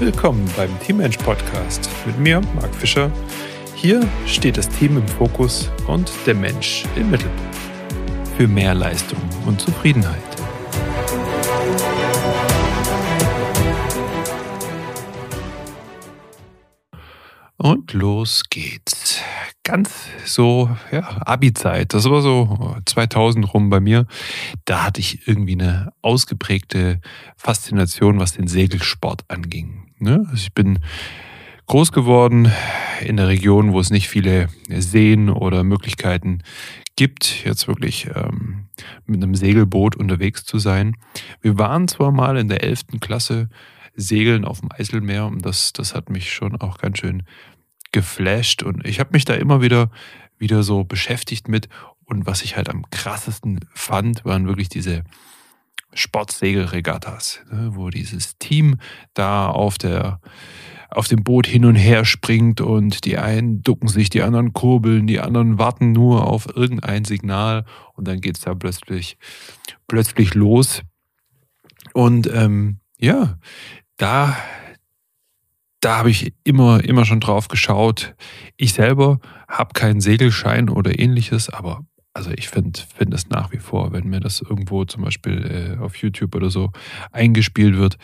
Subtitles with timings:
[0.00, 3.10] Willkommen beim Teammensch Podcast mit mir, Marc Fischer.
[3.74, 7.56] Hier steht das Team im Fokus und der Mensch im Mittelpunkt.
[8.36, 10.22] Für mehr Leistung und Zufriedenheit.
[17.56, 19.20] Und los geht's.
[19.64, 19.90] Ganz
[20.24, 21.92] so, ja, Abi-Zeit.
[21.92, 24.06] Das war so 2000 rum bei mir.
[24.64, 27.00] Da hatte ich irgendwie eine ausgeprägte
[27.36, 29.87] Faszination, was den Segelsport anging.
[30.00, 30.24] Ne?
[30.30, 30.78] Also ich bin
[31.66, 32.50] groß geworden
[33.00, 36.42] in der Region, wo es nicht viele Seen oder Möglichkeiten
[36.96, 38.66] gibt, jetzt wirklich ähm,
[39.06, 40.96] mit einem Segelboot unterwegs zu sein.
[41.40, 43.00] Wir waren zwar mal in der 11.
[43.00, 43.48] Klasse
[43.94, 47.24] Segeln auf dem Eiselmeer und das, das hat mich schon auch ganz schön
[47.92, 49.90] geflasht und ich habe mich da immer wieder
[50.38, 51.68] wieder so beschäftigt mit
[52.04, 55.04] und was ich halt am krassesten fand, waren wirklich diese
[55.94, 58.78] Sportsegelregattas, ne, wo dieses Team
[59.14, 60.20] da auf der
[60.90, 65.06] auf dem Boot hin und her springt und die einen ducken sich, die anderen kurbeln,
[65.06, 69.18] die anderen warten nur auf irgendein Signal und dann geht es da plötzlich
[69.86, 70.80] plötzlich los.
[71.92, 73.38] Und ähm, ja,
[73.98, 74.34] da
[75.80, 78.14] da habe ich immer, immer schon drauf geschaut.
[78.56, 83.58] Ich selber habe keinen Segelschein oder ähnliches, aber also ich finde find es nach wie
[83.58, 86.70] vor, wenn mir das irgendwo zum Beispiel äh, auf YouTube oder so
[87.12, 87.96] eingespielt wird,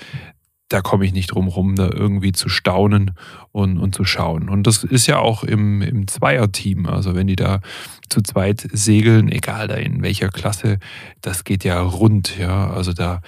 [0.68, 3.12] da komme ich nicht drum rum, da irgendwie zu staunen
[3.52, 4.48] und, und zu schauen.
[4.48, 6.86] Und das ist ja auch im, im Zweierteam.
[6.86, 7.60] Also wenn die da
[8.08, 10.78] zu zweit segeln, egal da in welcher Klasse,
[11.20, 12.70] das geht ja rund, ja.
[12.70, 13.20] Also da,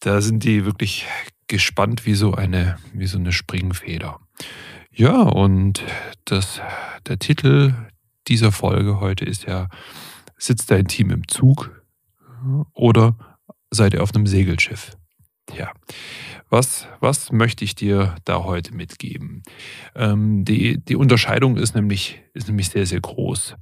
[0.00, 1.06] da sind die wirklich
[1.46, 4.18] gespannt wie so eine, wie so eine Springfeder.
[4.90, 5.82] Ja, und
[6.24, 6.60] das,
[7.06, 7.74] der Titel
[8.28, 9.68] dieser Folge heute ist ja,
[10.36, 11.70] sitzt dein Team im Zug
[12.72, 13.16] oder
[13.70, 14.96] seid ihr auf einem Segelschiff?
[15.56, 15.72] Ja,
[16.48, 19.42] was, was möchte ich dir da heute mitgeben?
[19.94, 23.56] Ähm, die, die Unterscheidung ist nämlich, ist nämlich sehr, sehr groß.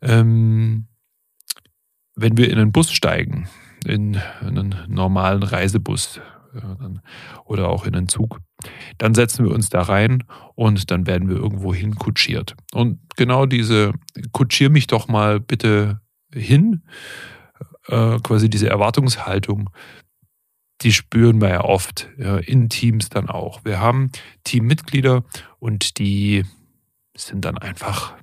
[0.00, 0.86] Ähm,
[2.14, 3.48] wenn wir in einen Bus steigen,
[3.84, 6.20] in einen normalen Reisebus,
[7.44, 8.40] oder auch in den Zug.
[8.98, 10.24] Dann setzen wir uns da rein
[10.54, 12.54] und dann werden wir irgendwo hin kutschiert.
[12.72, 13.92] Und genau diese
[14.32, 16.00] kutschier mich doch mal bitte
[16.32, 16.82] hin,
[17.88, 19.70] äh, quasi diese Erwartungshaltung,
[20.82, 23.64] die spüren wir ja oft ja, in Teams dann auch.
[23.64, 24.10] Wir haben
[24.44, 25.24] Teammitglieder
[25.58, 26.44] und die
[27.16, 28.14] sind dann einfach,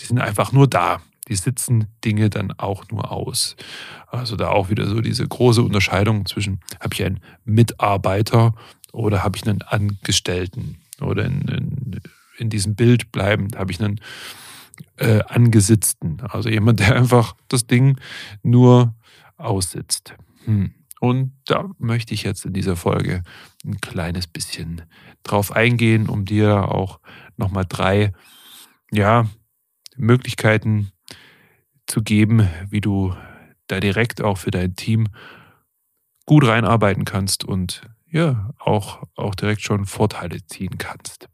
[0.00, 3.56] die sind einfach nur da die sitzen Dinge dann auch nur aus.
[4.06, 8.54] Also da auch wieder so diese große Unterscheidung zwischen, habe ich einen Mitarbeiter
[8.92, 10.78] oder habe ich einen Angestellten?
[11.00, 12.00] Oder in, in,
[12.38, 14.00] in diesem Bild bleiben, habe ich einen
[14.96, 16.20] äh, Angesitzten.
[16.22, 17.98] Also jemand, der einfach das Ding
[18.42, 18.94] nur
[19.36, 20.14] aussitzt.
[20.44, 20.74] Hm.
[20.98, 23.22] Und da möchte ich jetzt in dieser Folge
[23.64, 24.82] ein kleines bisschen
[25.22, 27.00] drauf eingehen, um dir auch
[27.36, 28.12] nochmal drei
[28.90, 29.28] ja,
[29.96, 30.90] Möglichkeiten
[31.86, 33.14] zu geben, wie du
[33.66, 35.08] da direkt auch für dein Team
[36.24, 41.28] gut reinarbeiten kannst und ja, auch, auch direkt schon Vorteile ziehen kannst.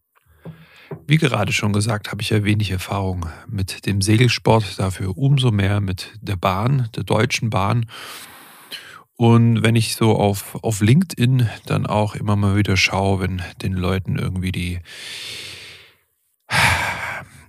[1.06, 5.80] Wie gerade schon gesagt, habe ich ja wenig Erfahrung mit dem Segelsport, dafür umso mehr
[5.80, 7.86] mit der Bahn, der Deutschen Bahn.
[9.14, 13.74] Und wenn ich so auf, auf LinkedIn dann auch immer mal wieder schaue, wenn den
[13.74, 14.80] Leuten irgendwie die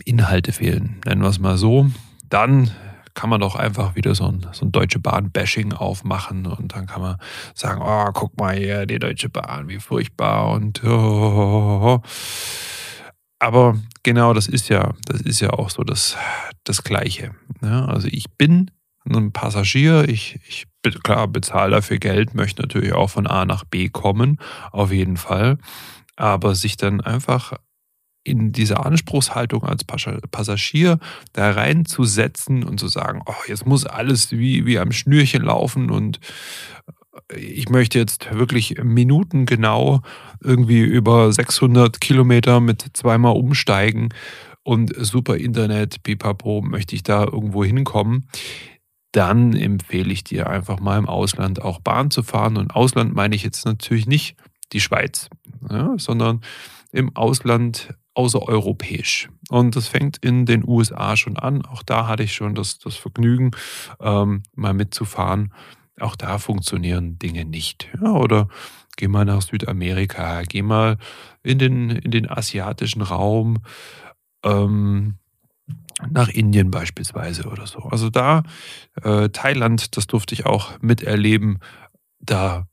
[0.06, 1.90] Inhalte fehlen, nennen wir es mal so,
[2.30, 2.72] dann
[3.14, 7.02] kann man doch einfach wieder so ein, so ein Deutsche Bahn-Bashing aufmachen und dann kann
[7.02, 7.18] man
[7.54, 12.02] sagen, oh, guck mal hier, die Deutsche Bahn, wie furchtbar und oh.
[13.40, 16.18] aber genau das ist ja, das ist ja auch so das,
[16.64, 17.36] das Gleiche.
[17.62, 18.72] Ja, also ich bin
[19.06, 20.66] ein Passagier, ich, ich
[21.04, 24.40] klar bezahle dafür Geld, möchte natürlich auch von A nach B kommen,
[24.72, 25.58] auf jeden Fall.
[26.16, 27.54] Aber sich dann einfach
[28.24, 31.00] in diese Anspruchshaltung als Passagier
[31.34, 36.20] da reinzusetzen und zu sagen, oh, jetzt muss alles wie, wie am Schnürchen laufen und
[37.30, 40.02] äh, ich möchte jetzt wirklich minutengenau
[40.42, 44.10] irgendwie über 600 Kilometer mit zweimal umsteigen
[44.64, 48.28] und super Internet, pipapo, möchte ich da irgendwo hinkommen,
[49.12, 52.58] dann empfehle ich dir einfach mal im Ausland auch Bahn zu fahren.
[52.58, 54.36] Und Ausland meine ich jetzt natürlich nicht
[54.72, 55.30] die Schweiz,
[55.70, 56.42] ja, sondern
[56.92, 59.30] im Ausland außereuropäisch.
[59.50, 61.66] Und das fängt in den USA schon an.
[61.66, 63.52] Auch da hatte ich schon das, das Vergnügen,
[64.00, 65.54] ähm, mal mitzufahren.
[66.00, 67.90] Auch da funktionieren Dinge nicht.
[68.02, 68.48] Ja, oder
[68.98, 70.98] geh mal nach Südamerika, geh mal
[71.44, 73.60] in den, in den asiatischen Raum,
[74.44, 75.16] ähm,
[76.10, 77.80] nach Indien beispielsweise oder so.
[77.80, 78.44] Also da,
[79.02, 81.60] äh, Thailand, das durfte ich auch miterleben.
[82.20, 82.68] Da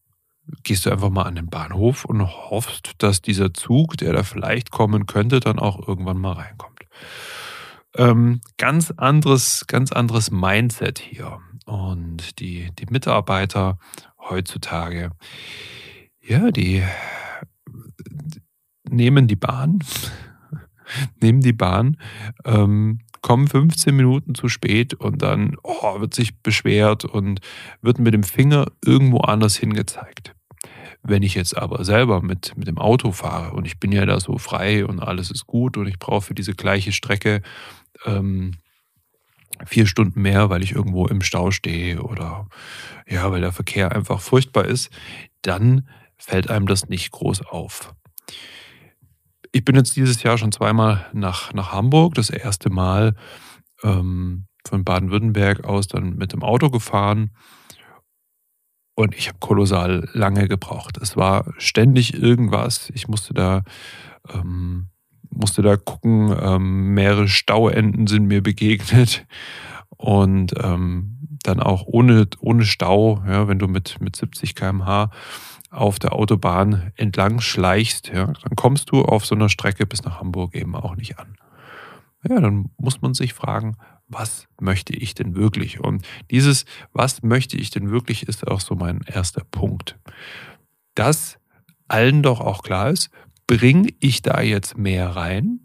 [0.63, 4.71] gehst du einfach mal an den Bahnhof und hoffst, dass dieser Zug, der da vielleicht
[4.71, 6.81] kommen könnte, dann auch irgendwann mal reinkommt.
[7.97, 11.41] Ähm, ganz anderes, ganz anderes Mindset hier.
[11.67, 13.79] Und die, die Mitarbeiter
[14.19, 15.11] heutzutage,
[16.21, 16.83] ja, die
[18.89, 19.81] nehmen die Bahn,
[21.21, 21.97] nehmen die Bahn,
[22.45, 27.41] ähm, kommen 15 Minuten zu spät und dann oh, wird sich beschwert und
[27.83, 30.35] wird mit dem Finger irgendwo anders hingezeigt.
[31.03, 34.21] Wenn ich jetzt aber selber mit, mit dem Auto fahre und ich bin ja da
[34.21, 37.43] so frei und alles ist gut und ich brauche für diese gleiche Strecke
[38.05, 38.53] ähm,
[39.67, 42.49] vier Stunden mehr, weil ich irgendwo im Stau stehe oder
[43.09, 44.91] ja, weil der Verkehr einfach furchtbar ist,
[45.43, 45.89] dann
[46.19, 47.95] fällt einem das nicht groß auf.
[49.53, 53.17] Ich bin jetzt dieses Jahr schon zweimal nach, nach Hamburg, das erste Mal
[53.83, 57.31] ähm, von Baden-Württemberg aus dann mit dem Auto gefahren
[59.01, 60.99] und ich habe kolossal lange gebraucht.
[61.01, 62.91] Es war ständig irgendwas.
[62.95, 63.63] Ich musste da
[64.33, 64.89] ähm,
[65.31, 69.27] musste da gucken, ähm, mehrere Stauenden sind mir begegnet
[69.97, 75.11] und ähm, dann auch ohne, ohne Stau, ja, wenn du mit, mit 70 km/h
[75.71, 80.19] auf der Autobahn entlang schleichst, ja, dann kommst du auf so einer Strecke bis nach
[80.19, 81.37] Hamburg eben auch nicht an.
[82.29, 83.77] Ja, dann muss man sich fragen,
[84.11, 85.81] was möchte ich denn wirklich?
[85.81, 89.99] Und dieses, was möchte ich denn wirklich, ist auch so mein erster Punkt.
[90.95, 91.39] Dass
[91.89, 93.11] allen doch auch klar ist,
[93.47, 95.61] bringe ich da jetzt mehr rein?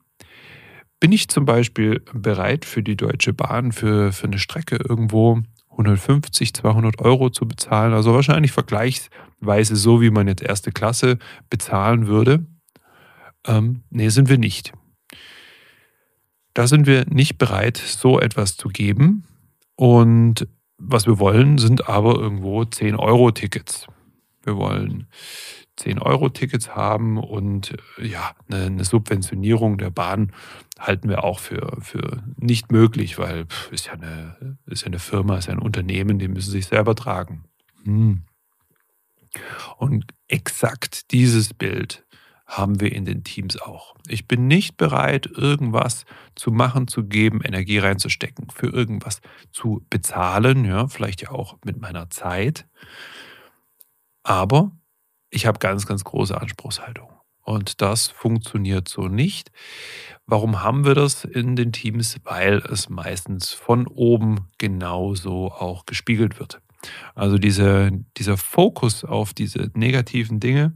[0.99, 6.53] Bin ich zum Beispiel bereit für die Deutsche Bahn für, für eine Strecke irgendwo 150,
[6.53, 7.93] 200 Euro zu bezahlen?
[7.93, 11.17] Also wahrscheinlich vergleichsweise so, wie man jetzt erste Klasse
[11.49, 12.45] bezahlen würde.
[13.45, 14.71] Ähm, nee, sind wir nicht.
[16.55, 19.25] Da sind wir nicht bereit, so etwas zu geben.
[19.75, 20.47] Und
[20.77, 23.87] was wir wollen, sind aber irgendwo 10-Euro-Tickets.
[24.41, 25.07] Wir wollen
[25.77, 30.31] 10-Euro-Tickets haben und ja, eine, eine, Subventionierung der Bahn
[30.79, 34.99] halten wir auch für, für nicht möglich, weil pff, ist, ja eine, ist ja eine
[34.99, 37.43] Firma, ist ja ein Unternehmen, die müssen sich selber tragen.
[37.83, 38.21] Hm.
[39.77, 42.04] Und exakt dieses Bild
[42.45, 43.95] haben wir in den Teams auch.
[44.07, 46.05] Ich bin nicht bereit, irgendwas
[46.35, 49.21] zu machen, zu geben, Energie reinzustecken, für irgendwas
[49.51, 52.67] zu bezahlen, ja, vielleicht ja auch mit meiner Zeit.
[54.23, 54.71] Aber
[55.29, 57.09] ich habe ganz, ganz große Anspruchshaltung.
[57.41, 59.51] Und das funktioniert so nicht.
[60.25, 62.17] Warum haben wir das in den Teams?
[62.23, 66.59] Weil es meistens von oben genauso auch gespiegelt wird.
[67.13, 70.73] Also diese, dieser Fokus auf diese negativen Dinge,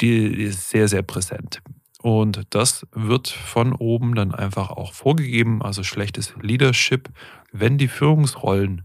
[0.00, 1.60] die ist sehr, sehr präsent.
[2.00, 7.10] Und das wird von oben dann einfach auch vorgegeben, also schlechtes Leadership,
[7.50, 8.82] wenn die Führungsrollen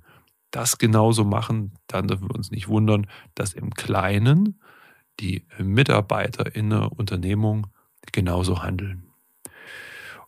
[0.49, 4.59] das genauso machen, dann dürfen wir uns nicht wundern, dass im Kleinen
[5.19, 7.67] die Mitarbeiter in der Unternehmung
[8.11, 9.07] genauso handeln.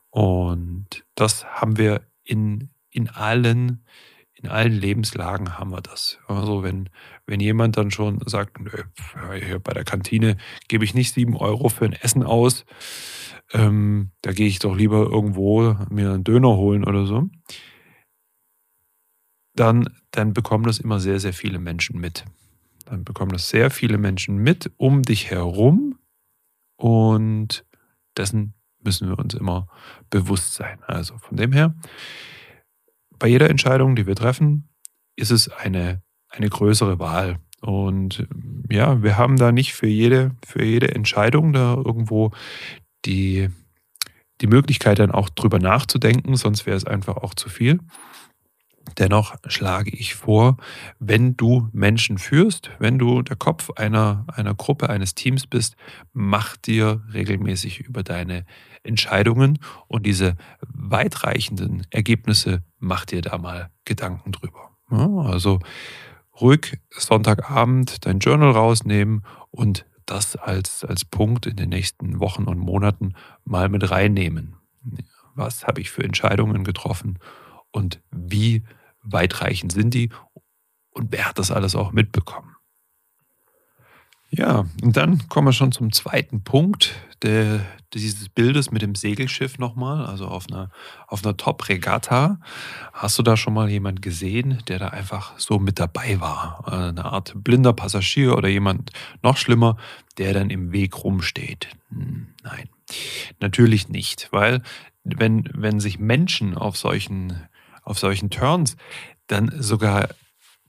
[0.10, 3.84] Und das haben wir in, in allen
[4.36, 6.20] in allen Lebenslagen haben wir das.
[6.28, 6.90] Also wenn,
[7.26, 8.84] wenn jemand dann schon sagt, nö,
[9.40, 10.38] hier bei der Kantine
[10.68, 12.66] gebe ich nicht sieben Euro für ein Essen aus,
[13.54, 17.30] ähm, da gehe ich doch lieber irgendwo mir einen Döner holen oder so
[19.56, 22.26] dann, dann bekommen das immer sehr, sehr viele Menschen mit.
[22.86, 25.98] Dann bekommen das sehr viele Menschen mit um dich herum
[26.78, 27.66] und
[28.18, 29.68] dessen müssen wir uns immer
[30.10, 30.84] bewusst sein.
[30.84, 31.74] Also von dem her,
[33.20, 34.70] bei jeder Entscheidung, die wir treffen,
[35.16, 37.38] ist es eine, eine größere Wahl.
[37.62, 38.28] Und
[38.70, 42.32] ja, wir haben da nicht für jede, für jede Entscheidung da irgendwo
[43.06, 43.50] die,
[44.42, 47.80] die Möglichkeit, dann auch drüber nachzudenken, sonst wäre es einfach auch zu viel.
[48.98, 50.58] Dennoch schlage ich vor,
[51.00, 55.76] wenn du Menschen führst, wenn du der Kopf einer, einer Gruppe, eines Teams bist,
[56.14, 58.46] mach dir regelmäßig über deine
[58.84, 64.72] Entscheidungen und diese weitreichenden Ergebnisse, mach dir da mal Gedanken drüber.
[64.90, 65.60] Also
[66.40, 72.60] ruhig Sonntagabend dein Journal rausnehmen und das als, als Punkt in den nächsten Wochen und
[72.60, 74.56] Monaten mal mit reinnehmen.
[75.34, 77.20] Was habe ich für Entscheidungen getroffen
[77.76, 78.64] und wie
[79.02, 80.10] weitreichend sind die
[80.92, 82.56] und wer hat das alles auch mitbekommen.
[84.32, 89.60] Ja, und dann kommen wir schon zum zweiten Punkt der, dieses Bildes mit dem Segelschiff
[89.60, 90.72] nochmal, also auf einer,
[91.08, 92.40] auf einer Top-Regatta.
[92.92, 96.68] Hast du da schon mal jemand gesehen, der da einfach so mit dabei war?
[96.68, 98.92] Eine Art blinder Passagier oder jemand
[99.22, 99.78] noch schlimmer,
[100.18, 101.70] der dann im Weg rumsteht?
[101.90, 102.70] Hm, nein,
[103.40, 104.62] natürlich nicht, weil
[105.06, 107.48] wenn, wenn sich Menschen auf solchen
[107.86, 108.76] auf solchen Turns
[109.28, 110.10] dann sogar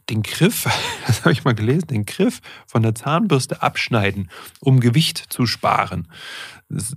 [0.08, 0.64] den Griff,
[1.06, 4.30] das habe ich mal gelesen, den Griff von der Zahnbürste abschneiden,
[4.60, 6.08] um Gewicht zu sparen.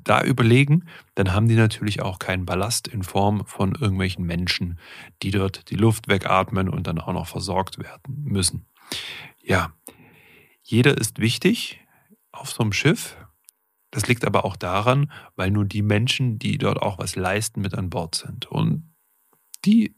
[0.04, 0.86] Da überlegen,
[1.16, 4.80] dann haben die natürlich auch keinen Ballast in Form von irgendwelchen Menschen,
[5.22, 8.66] die dort die Luft wegatmen und dann auch noch versorgt werden müssen.
[9.44, 9.74] Ja,
[10.62, 11.80] jeder ist wichtig
[12.32, 13.18] auf so einem Schiff.
[13.92, 17.74] Das liegt aber auch daran, weil nur die Menschen, die dort auch was leisten, mit
[17.74, 18.46] an Bord sind.
[18.46, 18.92] Und
[19.66, 19.96] die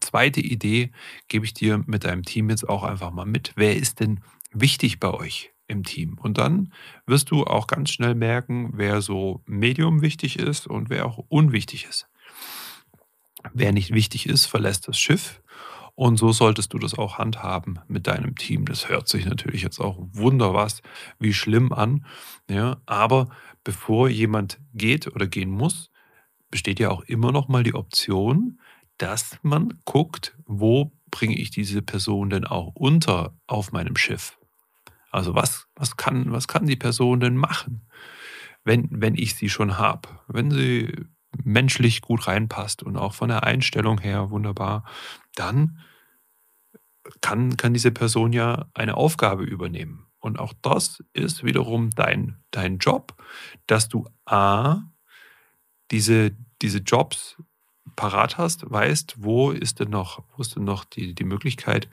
[0.00, 0.90] zweite Idee
[1.28, 3.52] gebe ich dir mit deinem Team jetzt auch einfach mal mit.
[3.56, 4.20] Wer ist denn
[4.52, 6.18] wichtig bei euch im Team?
[6.18, 6.72] Und dann
[7.06, 11.86] wirst du auch ganz schnell merken, wer so medium wichtig ist und wer auch unwichtig
[11.88, 12.08] ist.
[13.52, 15.42] Wer nicht wichtig ist, verlässt das Schiff.
[15.94, 18.64] Und so solltest du das auch handhaben mit deinem Team.
[18.64, 20.82] Das hört sich natürlich jetzt auch wunderwas
[21.18, 22.06] wie schlimm an.
[22.48, 23.28] Ja, aber
[23.64, 25.90] bevor jemand geht oder gehen muss,
[26.50, 28.60] besteht ja auch immer noch mal die Option,
[29.00, 34.38] dass man guckt, wo bringe ich diese Person denn auch unter auf meinem Schiff?
[35.10, 37.88] Also was, was, kann, was kann die Person denn machen,
[38.62, 40.08] wenn, wenn ich sie schon habe?
[40.28, 40.92] Wenn sie
[41.42, 44.84] menschlich gut reinpasst und auch von der Einstellung her wunderbar,
[45.34, 45.80] dann
[47.22, 50.06] kann, kann diese Person ja eine Aufgabe übernehmen.
[50.18, 53.14] Und auch das ist wiederum dein, dein Job,
[53.66, 54.82] dass du A,
[55.90, 57.38] diese, diese Jobs
[58.00, 61.90] parat hast, weißt, wo ist denn noch, wo ist denn noch die, die Möglichkeit,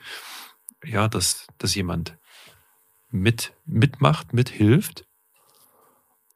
[0.85, 2.17] ja, dass, dass jemand
[3.09, 5.05] mit, mitmacht, mithilft.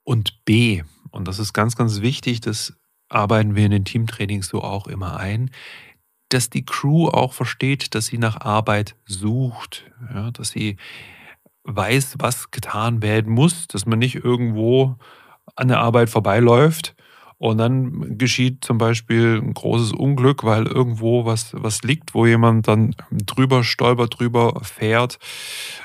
[0.03, 2.73] Und B, und das ist ganz, ganz wichtig, das
[3.07, 5.51] arbeiten wir in den Teamtrainings so auch immer ein,
[6.27, 10.75] dass die Crew auch versteht, dass sie nach Arbeit sucht, ja, dass sie
[11.63, 14.97] weiß, was getan werden muss, dass man nicht irgendwo
[15.55, 16.93] an der Arbeit vorbeiläuft
[17.41, 22.67] und dann geschieht zum Beispiel ein großes Unglück, weil irgendwo was, was liegt, wo jemand
[22.67, 25.17] dann drüber stolpert, drüber fährt.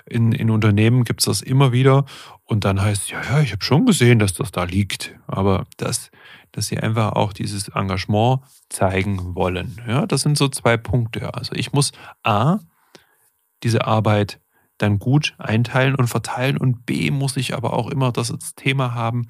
[0.05, 2.05] In, in Unternehmen gibt es das immer wieder.
[2.45, 5.19] Und dann heißt es, ja, ja, ich habe schon gesehen, dass das da liegt.
[5.27, 6.11] Aber das,
[6.53, 9.81] dass sie einfach auch dieses Engagement zeigen wollen.
[9.89, 11.33] Ja, das sind so zwei Punkte.
[11.33, 12.59] Also ich muss A,
[13.63, 14.41] diese Arbeit
[14.77, 19.29] dann gut einteilen und verteilen und B muss ich aber auch immer das Thema haben,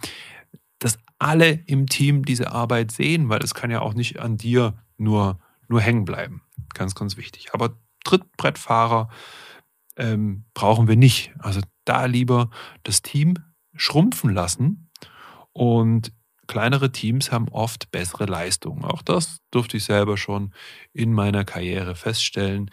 [1.18, 5.38] alle im Team diese Arbeit sehen, weil es kann ja auch nicht an dir nur,
[5.68, 6.42] nur hängen bleiben.
[6.74, 7.52] Ganz, ganz wichtig.
[7.52, 9.08] Aber Trittbrettfahrer
[9.96, 11.32] ähm, brauchen wir nicht.
[11.38, 12.50] Also da lieber
[12.82, 13.36] das Team
[13.74, 14.90] schrumpfen lassen
[15.52, 16.12] und
[16.46, 18.84] kleinere Teams haben oft bessere Leistungen.
[18.84, 20.52] Auch das durfte ich selber schon
[20.92, 22.70] in meiner Karriere feststellen.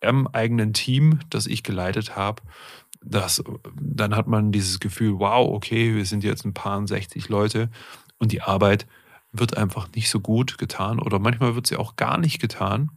[0.00, 2.42] Im eigenen Team, das ich geleitet habe,
[3.00, 3.42] das,
[3.74, 7.70] dann hat man dieses Gefühl, wow, okay, wir sind jetzt ein paar 60 Leute
[8.18, 8.86] und die Arbeit
[9.32, 12.90] wird einfach nicht so gut getan oder manchmal wird sie auch gar nicht getan,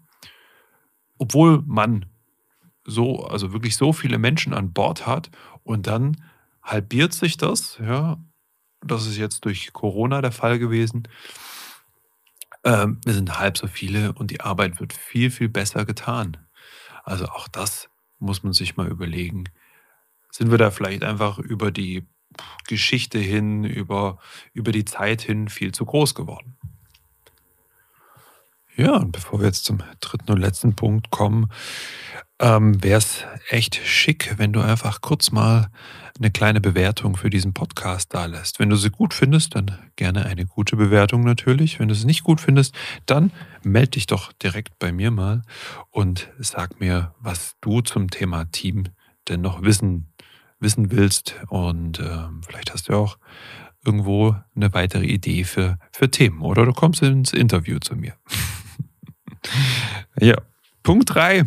[1.18, 2.06] obwohl man
[2.86, 5.30] so, also wirklich so viele Menschen an Bord hat
[5.64, 6.24] und dann
[6.64, 8.18] halbiert sich das, ja,
[8.82, 11.08] das ist jetzt durch Corona der Fall gewesen.
[12.64, 16.38] Ähm, wir sind halb so viele und die Arbeit wird viel, viel besser getan.
[17.04, 17.90] Also auch das
[18.20, 19.46] muss man sich mal überlegen
[20.32, 22.08] sind wir da vielleicht einfach über die
[22.68, 24.18] Geschichte hin, über,
[24.54, 26.58] über die Zeit hin viel zu groß geworden.
[28.78, 31.50] Ja, und bevor wir jetzt zum dritten und letzten Punkt kommen,
[32.40, 35.70] ähm, wäre es echt schick, wenn du einfach kurz mal
[36.18, 38.60] eine kleine Bewertung für diesen Podcast da lässt.
[38.60, 41.80] Wenn du sie gut findest, dann gerne eine gute Bewertung natürlich.
[41.80, 42.74] Wenn du sie nicht gut findest,
[43.06, 43.32] dann
[43.64, 45.44] melde dich doch direkt bei mir mal
[45.90, 48.86] und sag mir, was du zum Thema Team
[49.28, 50.11] denn noch wissen
[50.62, 51.36] wissen willst.
[51.50, 53.18] Und äh, vielleicht hast du auch
[53.84, 58.14] irgendwo eine weitere Idee für, für Themen oder du kommst ins Interview zu mir.
[60.20, 60.36] ja,
[60.84, 61.46] Punkt 3.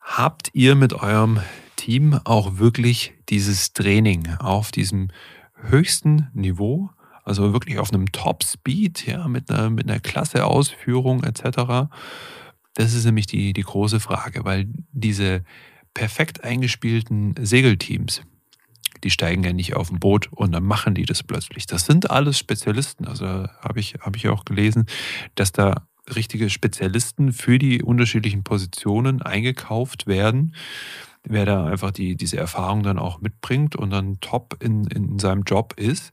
[0.00, 1.40] Habt ihr mit eurem
[1.76, 5.08] Team auch wirklich dieses Training auf diesem
[5.54, 6.90] höchsten Niveau,
[7.24, 11.88] also wirklich auf einem Top-Speed, ja, mit einer, mit einer klasse Ausführung etc.?
[12.74, 15.44] Das ist nämlich die, die große Frage, weil diese
[15.98, 18.22] perfekt eingespielten Segelteams,
[19.02, 21.66] die steigen ja nicht auf ein Boot und dann machen die das plötzlich.
[21.66, 23.08] Das sind alles Spezialisten.
[23.08, 24.86] Also habe ich, hab ich auch gelesen,
[25.34, 30.54] dass da richtige Spezialisten für die unterschiedlichen Positionen eingekauft werden.
[31.24, 35.42] Wer da einfach die, diese Erfahrung dann auch mitbringt und dann top in, in seinem
[35.42, 36.12] Job ist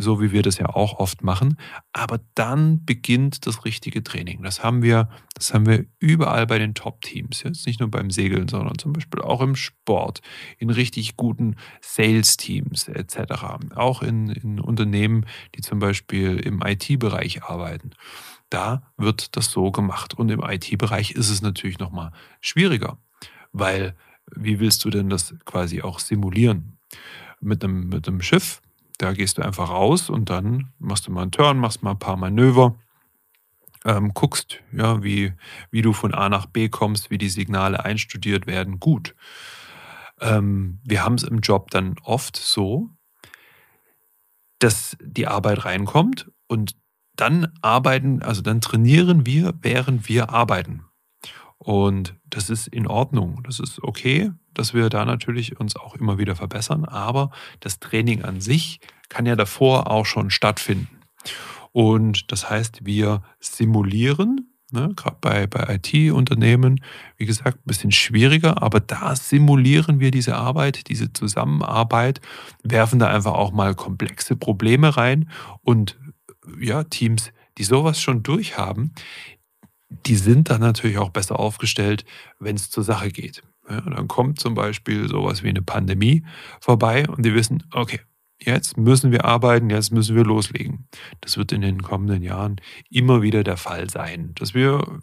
[0.00, 1.56] so wie wir das ja auch oft machen.
[1.92, 4.42] Aber dann beginnt das richtige Training.
[4.42, 7.42] Das haben wir, das haben wir überall bei den Top-Teams.
[7.42, 10.20] Jetzt nicht nur beim Segeln, sondern zum Beispiel auch im Sport,
[10.58, 13.74] in richtig guten Sales-Teams etc.
[13.74, 17.90] Auch in, in Unternehmen, die zum Beispiel im IT-Bereich arbeiten.
[18.48, 20.14] Da wird das so gemacht.
[20.14, 22.98] Und im IT-Bereich ist es natürlich nochmal schwieriger
[23.52, 23.94] Weil
[24.34, 26.78] wie willst du denn das quasi auch simulieren?
[27.40, 28.60] Mit einem, mit einem Schiff,
[29.00, 31.98] da gehst du einfach raus und dann machst du mal einen Turn, machst mal ein
[31.98, 32.74] paar Manöver,
[33.84, 35.32] ähm, guckst, ja, wie,
[35.70, 39.14] wie du von A nach B kommst, wie die Signale einstudiert werden, gut.
[40.20, 42.90] Ähm, wir haben es im Job dann oft so,
[44.58, 46.76] dass die Arbeit reinkommt und
[47.16, 50.84] dann arbeiten, also dann trainieren wir, während wir arbeiten.
[51.62, 56.16] Und das ist in Ordnung, das ist okay, dass wir da natürlich uns auch immer
[56.16, 60.88] wieder verbessern, aber das Training an sich kann ja davor auch schon stattfinden.
[61.72, 66.82] Und das heißt, wir simulieren, ne, gerade bei, bei IT-Unternehmen,
[67.18, 72.22] wie gesagt, ein bisschen schwieriger, aber da simulieren wir diese Arbeit, diese Zusammenarbeit,
[72.62, 75.28] werfen da einfach auch mal komplexe Probleme rein.
[75.60, 75.98] Und
[76.58, 78.94] ja, Teams, die sowas schon durchhaben,
[79.90, 82.04] die sind dann natürlich auch besser aufgestellt,
[82.38, 83.42] wenn es zur Sache geht.
[83.68, 86.24] Ja, dann kommt zum Beispiel sowas wie eine Pandemie
[86.60, 88.00] vorbei und die wissen, okay,
[88.40, 90.88] jetzt müssen wir arbeiten, jetzt müssen wir loslegen.
[91.20, 95.00] Das wird in den kommenden Jahren immer wieder der Fall sein, dass wir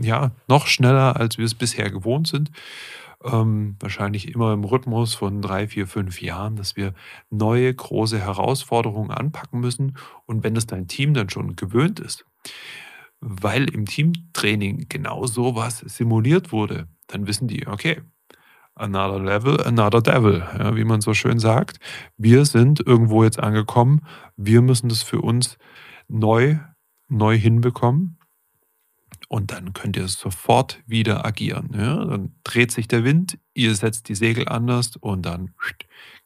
[0.00, 2.50] ja noch schneller, als wir es bisher gewohnt sind,
[3.24, 6.94] ähm, wahrscheinlich immer im Rhythmus von drei, vier, fünf Jahren, dass wir
[7.30, 9.96] neue große Herausforderungen anpacken müssen.
[10.26, 12.26] Und wenn das dein Team dann schon gewöhnt ist,
[13.26, 18.02] weil im Teamtraining genau sowas simuliert wurde, dann wissen die, okay,
[18.74, 21.78] another level, another devil, ja, wie man so schön sagt.
[22.18, 24.02] Wir sind irgendwo jetzt angekommen,
[24.36, 25.56] wir müssen das für uns
[26.08, 26.58] neu,
[27.08, 28.18] neu hinbekommen.
[29.28, 31.70] Und dann könnt ihr sofort wieder agieren.
[31.74, 32.04] Ja?
[32.04, 35.54] Dann dreht sich der Wind, ihr setzt die Segel anders und dann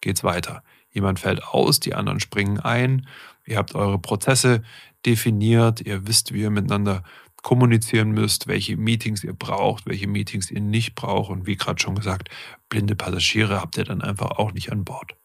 [0.00, 0.62] geht's weiter.
[0.90, 3.06] Jemand fällt aus, die anderen springen ein.
[3.46, 4.62] Ihr habt eure Prozesse
[5.06, 7.02] definiert, ihr wisst, wie ihr miteinander
[7.42, 11.30] kommunizieren müsst, welche Meetings ihr braucht, welche Meetings ihr nicht braucht.
[11.30, 12.30] Und wie gerade schon gesagt,
[12.68, 15.16] blinde Passagiere habt ihr dann einfach auch nicht an Bord.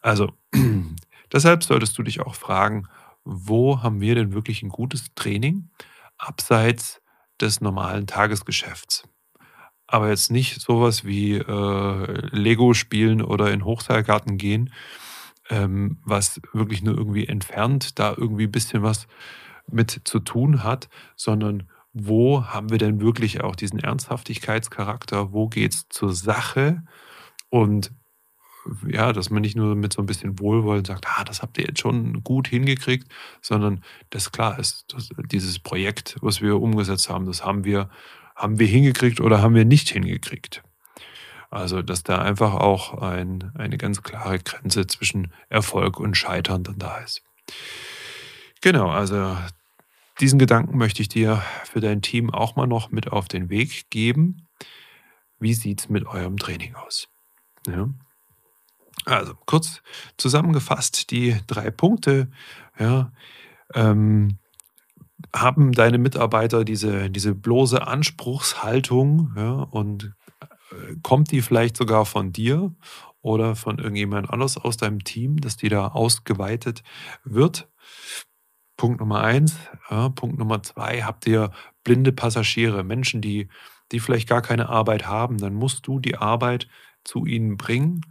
[0.00, 0.32] Also,
[1.32, 2.88] deshalb solltest du dich auch fragen,
[3.24, 5.68] wo haben wir denn wirklich ein gutes Training
[6.16, 7.02] abseits
[7.40, 9.06] des normalen Tagesgeschäfts?
[9.86, 14.72] Aber jetzt nicht sowas wie äh, Lego spielen oder in Hochseilgarten gehen,
[15.50, 19.06] ähm, was wirklich nur irgendwie entfernt da irgendwie ein bisschen was
[19.70, 25.74] mit zu tun hat, sondern wo haben wir denn wirklich auch diesen Ernsthaftigkeitscharakter, wo geht
[25.74, 26.82] es zur Sache
[27.50, 27.92] und
[28.86, 31.64] ja, dass man nicht nur mit so ein bisschen Wohlwollen sagt, ah, das habt ihr
[31.64, 33.08] jetzt schon gut hingekriegt,
[33.40, 37.88] sondern das klar ist, dass dieses Projekt, was wir umgesetzt haben, das haben wir,
[38.36, 40.62] haben wir hingekriegt oder haben wir nicht hingekriegt.
[41.50, 46.78] Also, dass da einfach auch ein, eine ganz klare Grenze zwischen Erfolg und Scheitern dann
[46.78, 47.22] da ist.
[48.60, 49.36] Genau, also
[50.20, 53.88] diesen Gedanken möchte ich dir für dein Team auch mal noch mit auf den Weg
[53.88, 54.46] geben.
[55.38, 57.08] Wie sieht es mit eurem Training aus?
[57.66, 57.88] Ja.
[59.04, 59.80] Also kurz
[60.16, 62.30] zusammengefasst, die drei Punkte.
[62.78, 63.12] Ja,
[63.74, 64.38] ähm,
[65.34, 70.14] haben deine Mitarbeiter diese, diese bloße Anspruchshaltung ja, und
[71.02, 72.74] kommt die vielleicht sogar von dir
[73.20, 76.82] oder von irgendjemand anders aus deinem Team, dass die da ausgeweitet
[77.24, 77.68] wird?
[78.76, 79.56] Punkt Nummer eins.
[79.90, 81.50] Ja, Punkt Nummer zwei, habt ihr
[81.84, 83.48] blinde Passagiere, Menschen, die,
[83.92, 86.68] die vielleicht gar keine Arbeit haben, dann musst du die Arbeit
[87.04, 88.02] zu ihnen bringen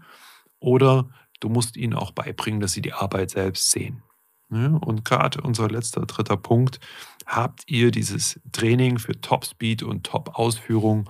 [0.59, 4.03] oder du musst ihnen auch beibringen, dass sie die Arbeit selbst sehen.
[4.49, 6.79] Ja, und gerade unser letzter, dritter Punkt,
[7.25, 11.09] habt ihr dieses Training für Top-Speed und Top-Ausführung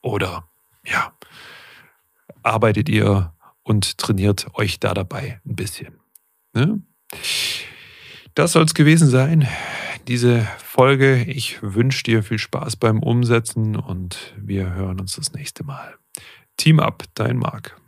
[0.00, 0.48] oder
[0.84, 1.12] ja,
[2.42, 6.00] arbeitet ihr und trainiert euch da dabei ein bisschen.
[6.54, 6.82] Ne?
[8.34, 9.48] Das soll es gewesen sein,
[10.06, 11.24] diese Folge.
[11.24, 15.96] Ich wünsche dir viel Spaß beim Umsetzen und wir hören uns das nächste Mal.
[16.56, 17.80] Team up, dein Marc.